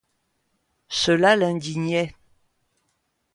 [0.89, 2.15] Cela l'indignait.